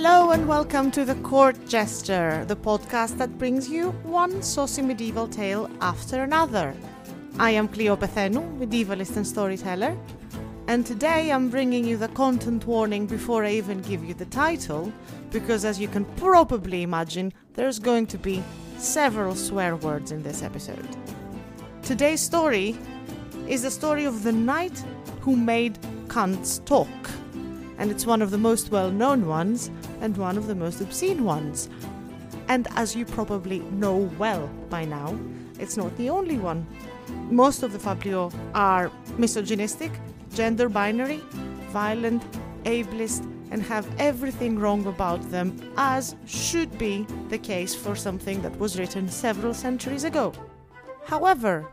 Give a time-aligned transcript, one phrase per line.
[0.00, 5.26] Hello and welcome to The Court Jester, the podcast that brings you one saucy medieval
[5.26, 6.72] tale after another.
[7.40, 9.98] I am Kleio Pethainou, medievalist and storyteller,
[10.68, 14.92] and today I'm bringing you the content warning before I even give you the title,
[15.32, 18.40] because as you can probably imagine, there's going to be
[18.76, 20.88] several swear words in this episode.
[21.82, 22.76] Today's story
[23.48, 24.78] is the story of the knight
[25.22, 25.76] who made
[26.06, 26.86] cunts talk
[27.78, 31.24] and it's one of the most well known ones and one of the most obscene
[31.24, 31.68] ones.
[32.48, 35.18] And as you probably know well by now,
[35.58, 36.66] it's not the only one.
[37.30, 39.92] Most of the fabliaux are misogynistic,
[40.34, 41.20] gender binary,
[41.70, 42.22] violent,
[42.64, 48.58] ableist, and have everything wrong about them, as should be the case for something that
[48.58, 50.32] was written several centuries ago.
[51.06, 51.66] However,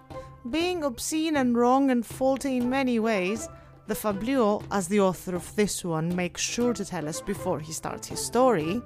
[0.50, 3.50] being obscene and wrong and faulty in many ways,
[3.88, 7.72] the fabliaux, as the author of this one makes sure to tell us before he
[7.72, 8.82] starts his story,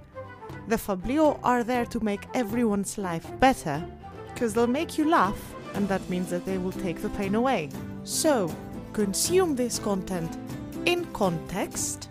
[0.67, 3.86] the fabliaux are there to make everyone's life better,
[4.33, 7.69] because they'll make you laugh, and that means that they will take the pain away.
[8.03, 8.53] So,
[8.91, 10.38] consume this content
[10.86, 12.09] in context,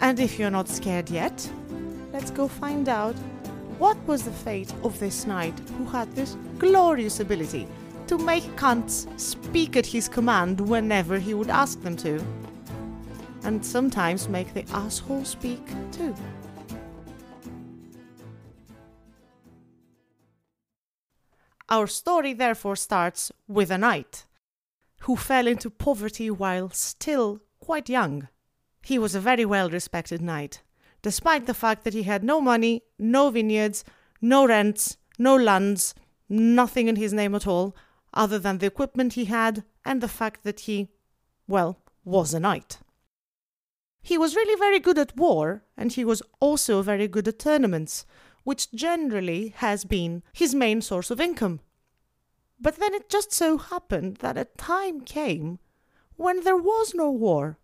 [0.00, 1.48] and if you're not scared yet,
[2.12, 3.14] let's go find out
[3.78, 7.68] what was the fate of this knight who had this glorious ability
[8.16, 12.24] to make cunts speak at his command whenever he would ask them to.
[13.42, 16.14] And sometimes make the asshole speak too.
[21.68, 24.26] Our story therefore starts with a knight
[25.00, 28.28] who fell into poverty while still quite young.
[28.82, 30.62] He was a very well respected knight,
[31.02, 33.82] despite the fact that he had no money, no vineyards,
[34.20, 35.96] no rents, no lands,
[36.28, 37.74] nothing in his name at all,
[38.14, 40.88] other than the equipment he had and the fact that he,
[41.46, 42.78] well, was a knight.
[44.02, 48.06] He was really very good at war, and he was also very good at tournaments,
[48.44, 51.60] which generally has been his main source of income.
[52.60, 55.58] But then it just so happened that a time came
[56.16, 57.58] when there was no war.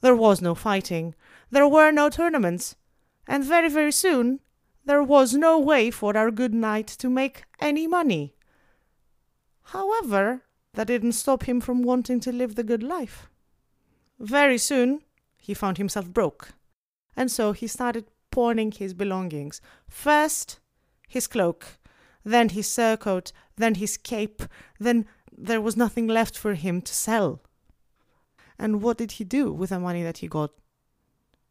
[0.00, 1.14] There was no fighting,
[1.50, 2.76] there were no tournaments,
[3.26, 4.40] and very, very soon
[4.84, 8.34] there was no way for our good knight to make any money.
[9.64, 10.42] However,
[10.74, 13.28] that didn't stop him from wanting to live the good life.
[14.18, 15.02] Very soon,
[15.36, 16.50] he found himself broke,
[17.16, 19.60] and so he started pawning his belongings.
[19.88, 20.60] First,
[21.08, 21.78] his cloak,
[22.24, 24.42] then his surcoat, then his cape,
[24.78, 25.06] then
[25.36, 27.42] there was nothing left for him to sell.
[28.58, 30.52] And what did he do with the money that he got?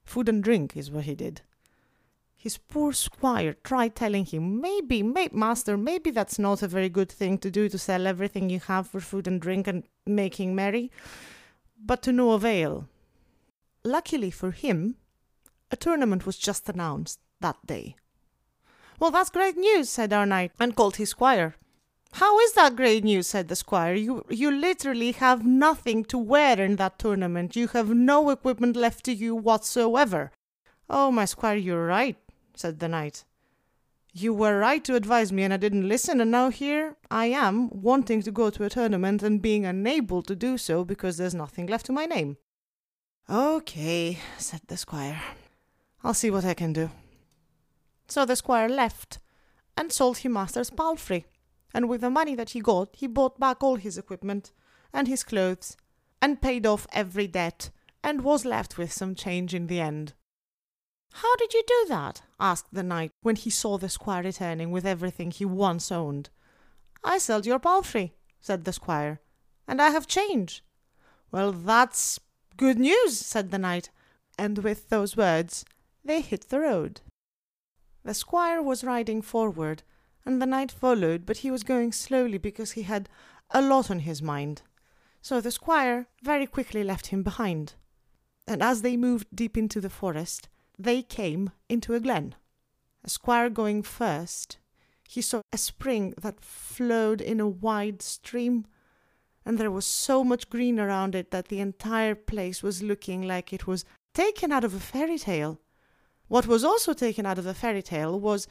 [0.04, 1.42] Food and drink is what he did.
[2.42, 7.12] His poor squire tried telling him, maybe, maybe, master, maybe that's not a very good
[7.12, 10.90] thing to do to sell everything you have for food and drink and making merry,
[11.78, 12.88] but to no avail.
[13.84, 14.96] Luckily for him,
[15.70, 17.96] a tournament was just announced that day.
[18.98, 21.54] Well, that's great news, said our knight, and called his squire.
[22.14, 23.28] How is that great news?
[23.28, 23.94] said the squire.
[23.94, 27.56] You, you literally have nothing to wear in that tournament.
[27.56, 30.32] You have no equipment left to you whatsoever.
[30.94, 32.18] Oh, my squire, you're right,
[32.56, 33.24] said the knight.
[34.14, 37.70] You were right to advise me, and I didn't listen, and now here I am,
[37.70, 41.68] wanting to go to a tournament and being unable to do so because there's nothing
[41.68, 42.38] left to my name.
[43.30, 45.22] Okay, said the squire.
[46.04, 46.90] I'll see what I can do.
[48.08, 49.20] So the squire left
[49.78, 51.26] and sold his master's palfrey,
[51.74, 54.52] and with the money that he got, he bought back all his equipment
[54.94, 55.78] and his clothes
[56.22, 57.70] and paid off every debt
[58.04, 60.14] and was left with some change in the end.
[61.14, 62.22] How did you do that?
[62.40, 66.30] asked the knight when he saw the squire returning with everything he once owned.
[67.04, 69.20] I sold your palfrey, said the squire,
[69.68, 70.64] and I have change.
[71.32, 72.20] Well, that's
[72.58, 73.90] good news, said the knight,
[74.38, 75.66] and with those words
[76.04, 77.02] they hit the road.
[78.04, 79.84] The squire was riding forward,
[80.26, 83.10] and the knight followed, but he was going slowly because he had
[83.52, 84.64] a lot on his mind.
[85.22, 87.76] So the squire very quickly left him behind.
[88.48, 90.50] And as they moved deep into the forest,
[90.84, 92.36] they came into a glen.
[93.04, 94.58] A squire going first,
[95.08, 98.66] he saw a spring that flowed in a wide stream,
[99.46, 103.52] and there was so much green around it that the entire place was looking like
[103.52, 105.60] it was taken out of a fairy tale.
[106.28, 108.48] What was also taken out of the fairy tale was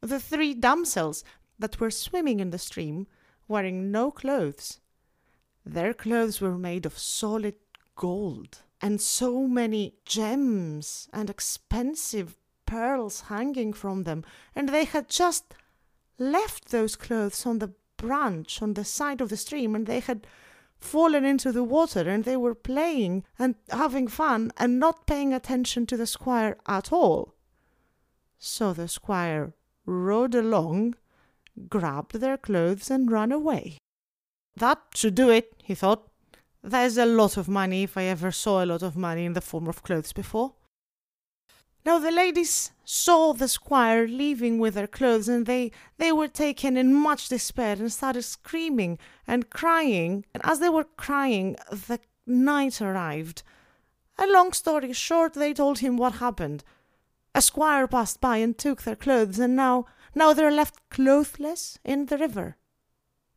[0.00, 1.24] the three damsels
[1.58, 3.06] that were swimming in the stream,
[3.48, 4.80] wearing no clothes.
[5.64, 7.54] Their clothes were made of solid
[7.96, 12.36] gold and so many gems and expensive
[12.66, 14.24] pearls hanging from them,
[14.54, 15.54] and they had just
[16.18, 20.26] left those clothes on the branch on the side of the stream, and they had
[20.78, 25.86] fallen into the water, and they were playing and having fun and not paying attention
[25.86, 27.34] to the squire at all.
[28.38, 29.54] So the squire
[29.86, 30.96] rode along,
[31.68, 33.78] grabbed their clothes, and ran away.
[34.56, 36.10] That should do it, he thought.
[36.66, 39.42] There's a lot of money if I ever saw a lot of money in the
[39.42, 40.54] form of clothes before.
[41.84, 46.78] Now the ladies saw the squire leaving with their clothes, and they, they were taken
[46.78, 50.24] in much despair and started screaming and crying.
[50.32, 53.42] And as they were crying, the knight arrived.
[54.18, 56.64] A long story short, they told him what happened.
[57.34, 59.84] A squire passed by and took their clothes, and now
[60.14, 62.56] now they're left clothless in the river.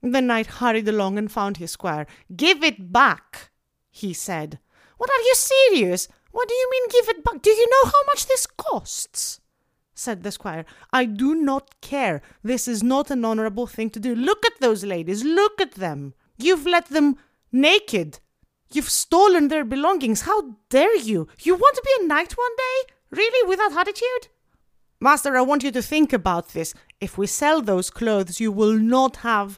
[0.01, 2.07] The knight hurried along and found his squire.
[2.35, 3.51] Give it back,
[3.89, 4.59] he said.
[4.97, 6.07] What are you serious?
[6.31, 7.41] What do you mean give it back?
[7.41, 9.39] Do you know how much this costs?
[9.94, 10.65] said the squire.
[10.94, 12.21] I do not care.
[12.44, 14.13] This is not an honourable thing to do.
[14.13, 15.23] Look at those ladies.
[15.23, 16.13] Look at them.
[16.38, 17.17] You've let them
[17.51, 18.19] naked.
[18.71, 20.21] You've stolen their belongings.
[20.21, 21.27] How dare you?
[21.41, 22.94] You want to be a knight one day?
[23.09, 24.31] Really, with that attitude?
[24.99, 26.73] Master, I want you to think about this.
[26.99, 29.57] If we sell those clothes, you will not have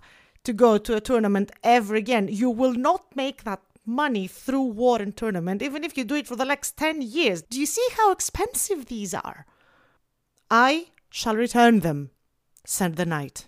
[0.49, 2.27] to go to a tournament ever again.
[2.27, 6.25] You will not make that money through war and tournament, even if you do it
[6.25, 7.43] for the next 10 years.
[7.43, 9.45] Do you see how expensive these are?
[10.49, 12.09] I shall return them,
[12.65, 13.45] said the knight.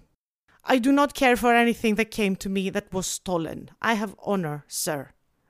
[0.63, 3.71] I do not care for anything that came to me that was stolen.
[3.81, 5.09] I have honor, sir,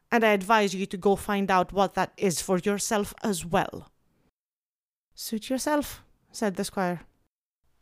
[0.10, 3.92] and I advise you to go find out what that is for yourself as well.
[5.14, 6.02] Suit yourself,
[6.32, 7.02] said the squire.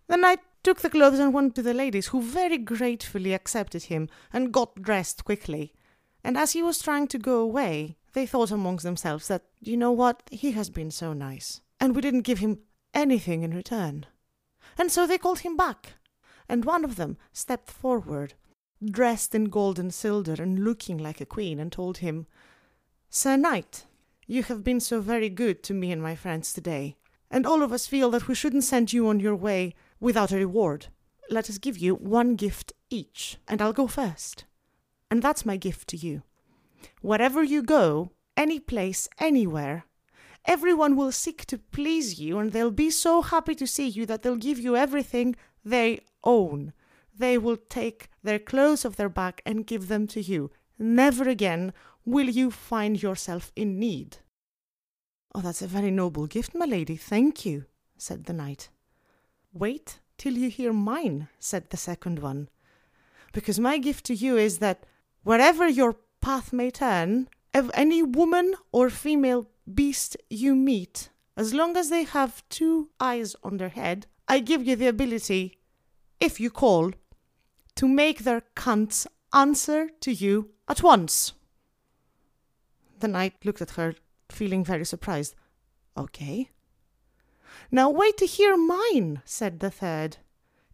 [0.07, 4.09] The knight took the clothes and went to the ladies, who very gratefully accepted him
[4.33, 5.73] and got dressed quickly.
[6.23, 9.91] And as he was trying to go away, they thought amongst themselves that, you know
[9.91, 12.59] what, he has been so nice, and we didn't give him
[12.93, 14.05] anything in return.
[14.77, 15.93] And so they called him back,
[16.47, 18.33] and one of them stepped forward,
[18.83, 22.25] dressed in gold and silver and looking like a queen, and told him,
[23.09, 23.85] Sir Knight,
[24.27, 26.97] you have been so very good to me and my friends today,
[27.31, 30.37] and all of us feel that we shouldn't send you on your way without a
[30.37, 30.87] reward.
[31.29, 34.45] Let us give you one gift each, and I'll go first.
[35.11, 36.23] And that's my gift to you.
[37.01, 39.85] Wherever you go, any place, anywhere,
[40.45, 44.21] everyone will seek to please you, and they'll be so happy to see you that
[44.21, 46.73] they'll give you everything they own.
[47.17, 50.51] They will take their clothes off their back and give them to you.
[50.77, 51.73] Never again
[52.05, 54.17] will you find yourself in need.
[55.35, 56.95] Oh, that's a very noble gift, my lady.
[56.95, 57.65] Thank you,
[57.97, 58.69] said the knight.
[59.53, 62.49] Wait till you hear mine, said the second one.
[63.33, 64.85] Because my gift to you is that
[65.23, 71.75] Wherever your path may turn, if any woman or female beast you meet, as long
[71.77, 75.57] as they have two eyes on their head, I give you the ability,
[76.19, 76.91] if you call,
[77.75, 81.33] to make their cunts answer to you at once.
[82.99, 83.95] The knight looked at her,
[84.29, 85.35] feeling very surprised.
[85.97, 86.49] Okay.
[87.71, 90.17] Now wait to hear mine, said the third.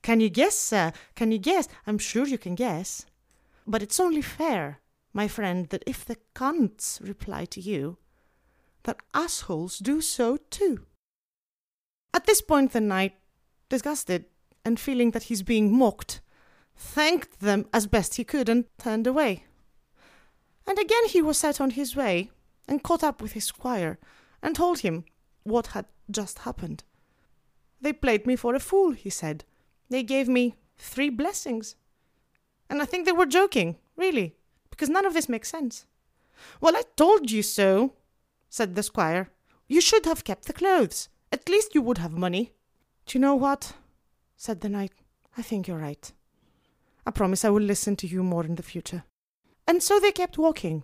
[0.02, 0.94] Can you guess, sir?
[1.16, 1.68] Can you guess?
[1.86, 3.06] I'm sure you can guess.
[3.68, 4.80] But it's only fair,
[5.14, 7.98] my friend, that if the cunts reply to you,
[8.84, 10.86] that assholes do so too.
[12.14, 13.16] At this point, the knight,
[13.68, 14.26] disgusted
[14.64, 16.22] and feeling that he's being mocked,
[16.76, 19.46] thanked them as best he could and turned away.
[20.68, 22.32] And again he was set on his way
[22.68, 24.00] and caught up with his squire
[24.42, 25.06] and told him
[25.44, 26.84] what had just happened.
[27.82, 29.44] They played me for a fool, he said.
[29.90, 31.76] They gave me three blessings.
[32.70, 34.36] And I think they were joking, really,
[34.70, 35.86] because none of this makes sense.
[36.60, 37.94] Well, I told you so,
[38.50, 39.30] said the squire.
[39.68, 41.10] You should have kept the clothes.
[41.32, 42.52] At least you would have money.
[43.06, 43.74] Do you know what?
[44.36, 44.92] said the knight.
[45.38, 46.12] I think you're right.
[47.06, 49.04] I promise I will listen to you more in the future.
[49.68, 50.84] And so they kept walking.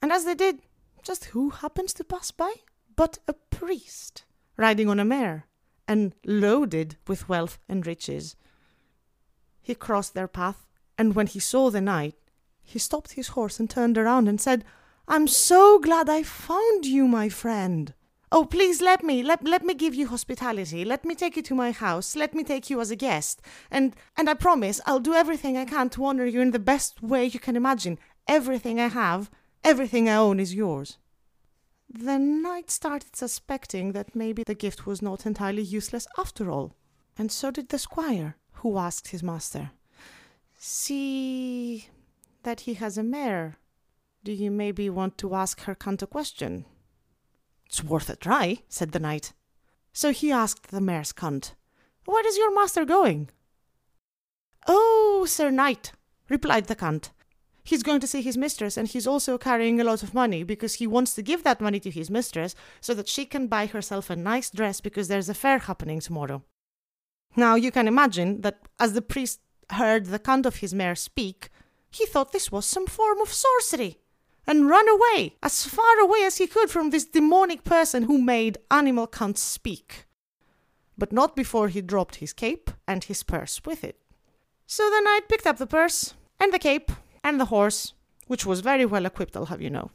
[0.00, 0.60] And as they did,
[1.02, 2.54] just who happens to pass by
[2.96, 4.24] but a priest,
[4.56, 5.46] riding on a mare,
[5.88, 8.36] and loaded with wealth and riches.
[9.60, 10.66] He crossed their path
[10.98, 12.14] and when he saw the knight,
[12.62, 14.64] he stopped his horse and turned around and said,
[15.08, 17.92] I'm so glad I found you, my friend.
[18.30, 20.84] Oh, please let me, let, let me give you hospitality.
[20.84, 22.16] Let me take you to my house.
[22.16, 23.42] Let me take you as a guest.
[23.70, 27.02] And, and I promise I'll do everything I can to honor you in the best
[27.02, 27.98] way you can imagine.
[28.28, 29.28] Everything I have,
[29.64, 30.98] everything I own is yours.
[31.94, 36.74] The knight started suspecting that maybe the gift was not entirely useless after all.
[37.18, 39.72] And so did the squire, who asked his master,
[40.58, 41.88] See
[42.44, 43.58] that he has a mare.
[44.24, 46.64] Do you maybe want to ask her cunt a question?
[47.66, 49.34] It's worth a try, said the knight.
[49.92, 51.52] So he asked the mare's cunt,
[52.06, 53.28] Where is your master going?
[54.66, 55.92] Oh, sir knight,
[56.30, 57.10] replied the cunt,
[57.64, 60.74] he's going to see his mistress and he's also carrying a lot of money because
[60.74, 64.10] he wants to give that money to his mistress so that she can buy herself
[64.10, 66.42] a nice dress because there's a fair happening tomorrow.
[67.36, 69.40] Now you can imagine that as the priest
[69.70, 71.50] heard the count of his mare speak,
[71.90, 73.98] he thought this was some form of sorcery
[74.46, 78.58] and ran away as far away as he could from this demonic person who made
[78.70, 80.06] animal cunts speak.
[80.98, 83.98] But not before he dropped his cape and his purse with it.
[84.66, 86.90] So the knight picked up the purse and the cape
[87.24, 87.94] and the horse,
[88.26, 89.90] which was very well equipped, I'll have you know.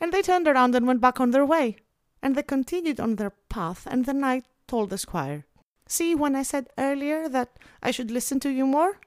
[0.00, 1.76] And they turned around and went back on their way.
[2.22, 5.44] And they continued on their path, and the knight told the squire,
[5.86, 8.98] See, when I said earlier that I should listen to you more?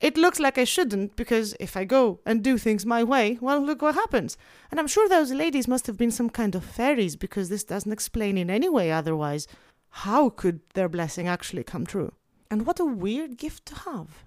[0.00, 3.60] It looks like I shouldn't, because if I go and do things my way, well,
[3.60, 4.36] look what happens.
[4.70, 7.92] And I'm sure those ladies must have been some kind of fairies, because this doesn't
[7.92, 9.48] explain in any way otherwise.
[9.90, 12.12] How could their blessing actually come true?
[12.50, 14.24] And what a weird gift to have.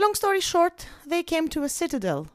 [0.00, 2.28] Long story short, they came to a citadel,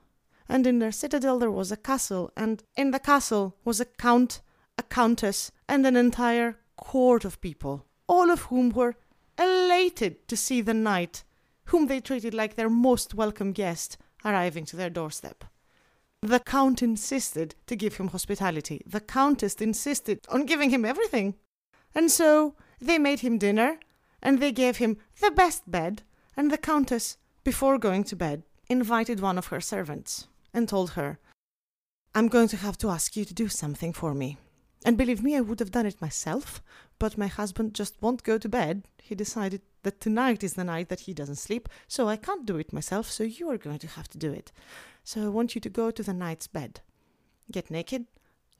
[0.48, 4.42] and in their citadel there was a castle, and in the castle was a count,
[4.78, 8.94] a countess, and an entire court of people, all of whom were
[9.40, 11.24] elated to see the knight,
[11.64, 15.44] whom they treated like their most welcome guest, arriving to their doorstep.
[16.22, 18.84] The count insisted to give him hospitality.
[18.86, 21.34] The countess insisted on giving him everything.
[21.96, 23.80] And so they made him dinner,
[24.22, 26.04] and they gave him the best bed,
[26.38, 31.20] and the countess, before going to bed, invited one of her servants and told her,
[32.16, 34.38] I'm going to have to ask you to do something for me.
[34.84, 36.62] And believe me, I would have done it myself,
[36.98, 38.84] but my husband just won't go to bed.
[39.02, 42.58] He decided that tonight is the night that he doesn't sleep, so I can't do
[42.58, 44.52] it myself, so you are going to have to do it.
[45.04, 46.82] So I want you to go to the knight's bed.
[47.52, 48.08] Get naked,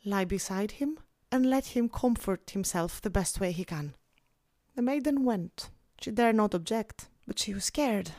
[0.04, 1.00] lie beside him,
[1.32, 3.96] and let him comfort himself the best way he can.
[4.76, 5.70] The maiden went.
[6.00, 8.12] She dared not object, but she was scared.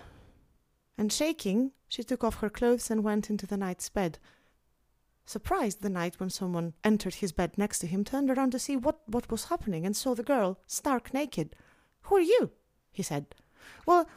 [0.98, 4.18] And shaking, she took off her clothes and went into the knight's bed,
[5.28, 8.76] Surprised, the knight, when someone entered his bed next to him, turned around to see
[8.76, 11.56] what, what was happening and saw the girl stark naked.
[12.02, 12.52] Who are you?
[12.92, 13.34] he said.
[13.86, 14.08] Well,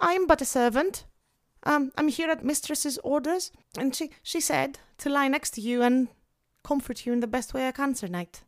[0.00, 1.04] I'm but a servant.
[1.62, 5.82] Um, I'm here at mistress's orders, and she, she said to lie next to you
[5.82, 6.08] and
[6.64, 8.42] comfort you in the best way I can, Sir Knight.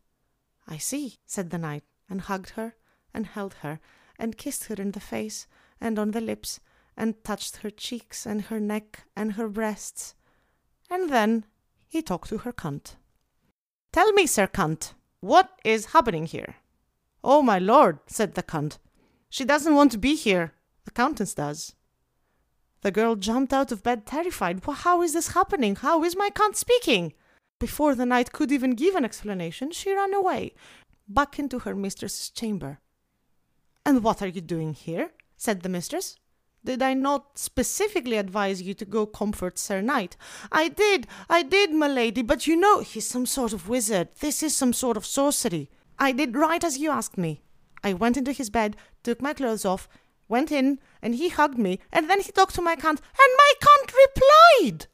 [0.67, 2.75] I see, said the knight, and hugged her,
[3.13, 3.79] and held her,
[4.19, 5.47] and kissed her in the face,
[5.79, 6.59] and on the lips,
[6.97, 10.15] and touched her cheeks, and her neck, and her breasts.
[10.89, 11.45] And then
[11.87, 12.95] he talked to her cunt.
[13.91, 16.55] Tell me, Sir Cunt, what is happening here?
[17.23, 18.77] Oh, my lord, said the cunt.
[19.29, 20.53] She doesn't want to be here.
[20.85, 21.75] The countess does.
[22.81, 24.65] The girl jumped out of bed terrified.
[24.65, 25.75] Well, how is this happening?
[25.75, 27.13] How is my cunt speaking?
[27.59, 30.55] Before the knight could even give an explanation, she ran away,
[31.07, 32.79] back into her mistress's chamber.
[33.85, 35.11] And what are you doing here?
[35.37, 36.17] said the mistress.
[36.63, 40.15] Did I not specifically advise you to go comfort Sir Knight?
[40.51, 44.09] I did, I did, my lady, but you know he's some sort of wizard.
[44.19, 45.71] This is some sort of sorcery.
[45.97, 47.41] I did right as you asked me.
[47.83, 49.89] I went into his bed, took my clothes off,
[50.27, 53.53] went in, and he hugged me, and then he talked to my cunt, and my
[53.59, 54.85] cunt replied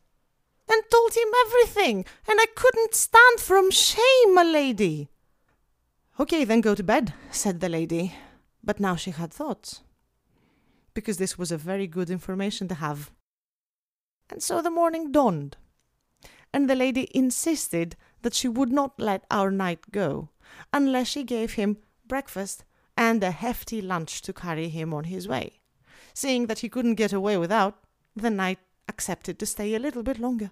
[0.69, 5.09] and told him everything, and I couldn't stand from shame, my lady.
[6.17, 8.15] Okay, then go to bed, said the lady.
[8.63, 9.81] But now she had thoughts
[10.97, 13.11] because this was a very good information to have.
[14.31, 15.55] And so the morning dawned,
[16.51, 20.29] and the lady insisted that she would not let our knight go
[20.73, 21.77] unless she gave him
[22.07, 22.65] breakfast
[22.97, 25.59] and a hefty lunch to carry him on his way.
[26.15, 27.75] Seeing that he couldn't get away without,
[28.15, 28.57] the knight
[28.89, 30.49] accepted to stay a little bit longer.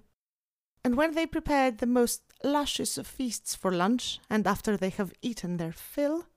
[0.84, 5.12] And when they prepared the most luscious of feasts for lunch, and after they have
[5.24, 6.28] eaten their fill,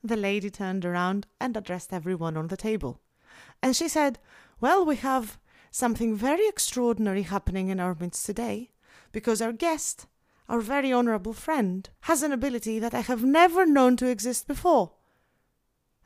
[0.00, 3.00] the lady turned around and addressed everyone on the table.
[3.62, 4.18] And she said,
[4.60, 5.38] Well, we have
[5.70, 8.72] something very extraordinary happening in our midst today,
[9.12, 10.06] because our guest,
[10.48, 14.92] our very honourable friend, has an ability that I have never known to exist before.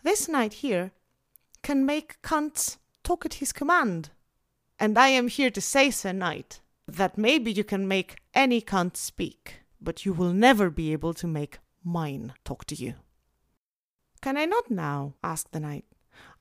[0.03, 0.93] This knight here
[1.63, 4.11] can make cunts talk at his command.
[4.79, 8.97] And I am here to say, Sir Knight, that maybe you can make any cunt
[8.97, 12.95] speak, but you will never be able to make mine talk to you.
[14.21, 15.15] Can I not now?
[15.25, 15.85] asked the knight.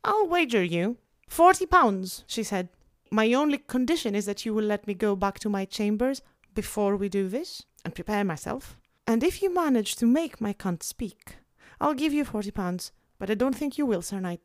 [0.04, 2.70] I'll wager you forty pounds, she said.
[3.12, 6.22] My only condition is that you will let me go back to my chambers
[6.54, 8.78] before we do this and prepare myself.
[9.08, 11.38] And if you manage to make my cunt speak,
[11.80, 14.42] I'll give you forty pounds, but I don't think you will, Sir Knight.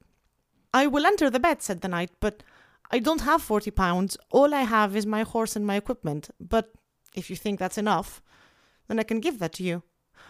[0.75, 2.43] I will enter the bed, said the knight, but
[2.91, 4.17] I don't have forty pounds.
[4.31, 6.31] All I have is my horse and my equipment.
[6.39, 6.73] But
[7.15, 8.23] if you think that's enough,
[8.87, 9.83] then I can give that to you.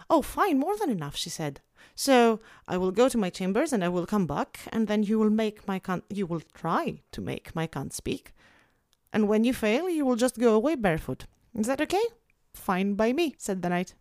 [0.09, 1.61] Oh, fine, more than enough, she said.
[1.95, 5.19] So I will go to my chambers and I will come back, and then you
[5.19, 8.33] will make my you will try to make my cunt speak.
[9.13, 11.25] and when you fail, you will just go away barefoot.
[11.57, 12.03] Is that okay?
[12.53, 13.93] Fine by me, said the knight.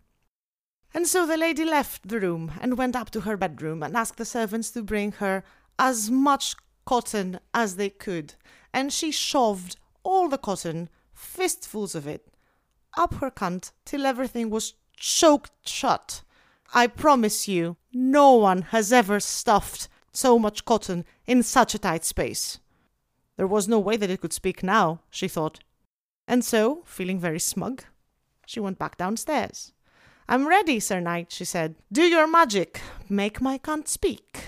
[0.95, 4.17] And so the lady left the room and went up to her bedroom and asked
[4.17, 5.45] the servants to bring her
[5.79, 8.35] as much cotton as they could.
[8.73, 12.29] And she shoved all the cotton, fistfuls of it,
[12.97, 16.23] up her cunt till everything was choked shut.
[16.73, 22.05] I promise you, no one has ever stuffed so much cotton in such a tight
[22.05, 22.61] space.
[23.37, 25.59] There was no way that it could speak now, she thought.
[26.29, 27.83] And so, feeling very smug,
[28.47, 29.73] she went back downstairs.
[30.29, 31.75] I'm ready, Sir Knight, she said.
[31.91, 32.81] Do your magic.
[33.09, 34.45] Make my cunt speak.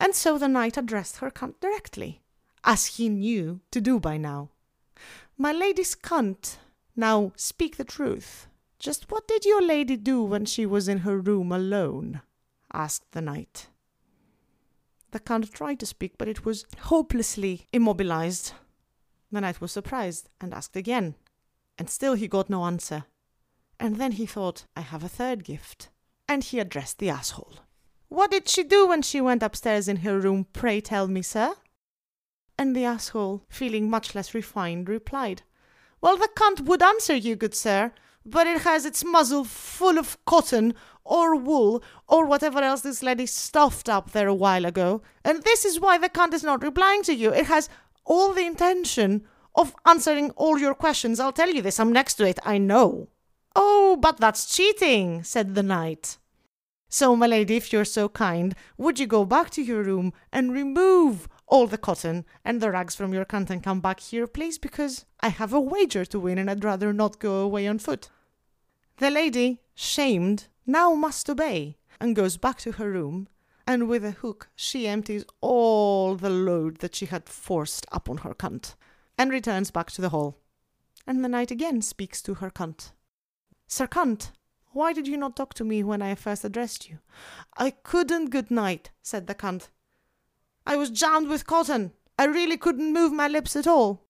[0.00, 2.22] And so the knight addressed her cunt directly,
[2.64, 4.48] as he knew to do by now.
[5.38, 6.56] My lady's cunt,
[6.96, 8.48] now speak the truth.
[8.82, 12.20] Just what did your lady do when she was in her room alone?
[12.72, 13.68] asked the knight.
[15.12, 18.54] The count tried to speak, but it was hopelessly immobilized.
[19.30, 21.14] The knight was surprised and asked again,
[21.78, 23.04] and still he got no answer.
[23.78, 25.90] And then he thought, I have a third gift.
[26.28, 27.58] And he addressed the asshole.
[28.08, 31.54] What did she do when she went upstairs in her room, pray tell me, sir?
[32.58, 35.42] And the asshole, feeling much less refined, replied,
[36.00, 37.92] Well, the cunt would answer you, good sir,
[38.24, 40.74] but it has its muzzle full of cotton
[41.04, 45.02] or wool or whatever else this lady stuffed up there a while ago.
[45.24, 47.32] And this is why the cunt is not replying to you.
[47.32, 47.68] It has
[48.04, 49.24] all the intention
[49.54, 51.20] of answering all your questions.
[51.20, 53.08] I'll tell you this, I'm next to it, I know.
[53.54, 56.18] Oh, but that's cheating, said the knight.
[56.88, 60.52] So, my lady, if you're so kind, would you go back to your room and
[60.52, 64.58] remove all the cotton and the rags from your cunt and come back here, please,
[64.58, 68.08] because I have a wager to win and I'd rather not go away on foot.
[68.98, 73.28] The lady, shamed, now must obey, and goes back to her room,
[73.66, 78.34] and with a hook she empties all the load that she had forced upon her
[78.34, 78.74] cunt,
[79.18, 80.38] and returns back to the hall.
[81.06, 82.92] And the knight again speaks to her cunt.
[83.66, 84.30] Sir cunt,
[84.72, 86.98] why did you not talk to me when I first addressed you?
[87.56, 89.68] I couldn't, good knight, said the cunt.
[90.66, 91.92] I was jammed with cotton.
[92.18, 94.06] I really couldn't move my lips at all.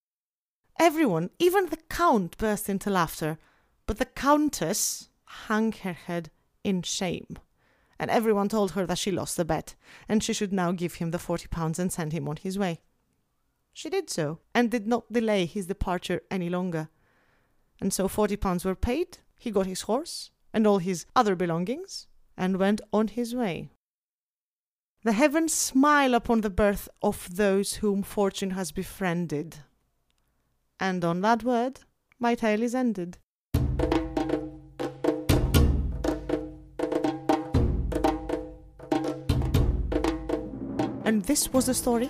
[0.79, 3.37] Everyone, even the count, burst into laughter,
[3.85, 6.29] but the countess hung her head
[6.63, 7.37] in shame,
[7.99, 9.75] and everyone told her that she lost the bet,
[10.07, 12.81] and she should now give him the forty pounds and send him on his way.
[13.71, 16.89] She did so, and did not delay his departure any longer.
[17.81, 22.07] And so forty pounds were paid, he got his horse and all his other belongings,
[22.37, 23.69] and went on his way.
[25.05, 29.57] The heavens smile upon the birth of those whom fortune has befriended.
[30.79, 31.81] And on that word,
[32.19, 33.17] my tale is ended.
[41.03, 42.09] And this was the story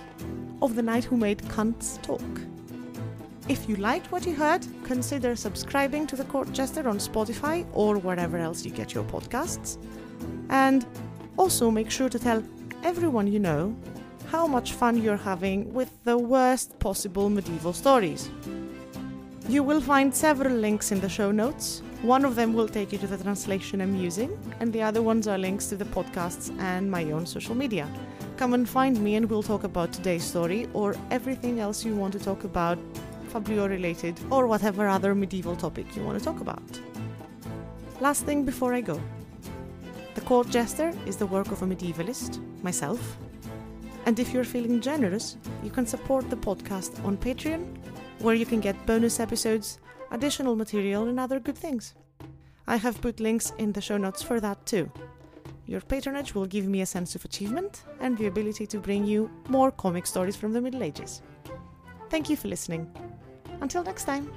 [0.62, 2.22] of the knight who made cunts talk.
[3.48, 7.98] If you liked what you heard, consider subscribing to the Court Jester on Spotify or
[7.98, 9.78] wherever else you get your podcasts.
[10.48, 10.86] And
[11.36, 12.40] also make sure to tell
[12.84, 13.74] everyone you know
[14.26, 18.30] how much fun you're having with the worst possible medieval stories.
[19.48, 21.82] You will find several links in the show notes.
[22.02, 25.26] One of them will take you to the translation I'm using, and the other ones
[25.26, 27.88] are links to the podcasts and my own social media.
[28.36, 32.12] Come and find me, and we'll talk about today's story or everything else you want
[32.12, 32.78] to talk about,
[33.32, 36.62] Fabliaux related, or whatever other medieval topic you want to talk about.
[38.00, 39.00] Last thing before I go
[40.14, 43.16] The Court Jester is the work of a medievalist, myself.
[44.06, 47.66] And if you're feeling generous, you can support the podcast on Patreon,
[48.20, 49.80] where you can get bonus episodes,
[50.12, 51.94] additional material, and other good things.
[52.66, 54.90] I have put links in the show notes for that too.
[55.66, 59.30] Your patronage will give me a sense of achievement and the ability to bring you
[59.48, 61.22] more comic stories from the Middle Ages.
[62.08, 62.90] Thank you for listening.
[63.60, 64.30] Until next time.